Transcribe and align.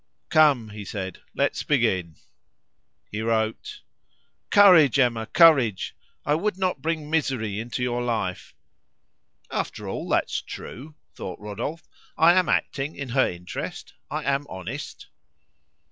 "Come," 0.29 0.71
said 0.85 1.17
he, 1.17 1.23
"let's 1.35 1.61
begin." 1.61 2.15
He 3.11 3.21
wrote 3.21 3.81
"Courage, 4.49 4.97
Emma! 4.97 5.27
courage! 5.27 5.95
I 6.25 6.33
would 6.33 6.57
not 6.57 6.81
bring 6.81 7.07
misery 7.11 7.59
into 7.59 7.83
your 7.83 8.01
life." 8.01 8.55
"After 9.51 9.87
all, 9.87 10.09
that's 10.09 10.41
true," 10.41 10.95
thought 11.13 11.39
Rodolphe. 11.39 11.87
"I 12.17 12.33
am 12.33 12.49
acting 12.49 12.95
in 12.95 13.09
her 13.09 13.29
interest; 13.29 13.93
I 14.09 14.23
am 14.23 14.47
honest." 14.49 15.05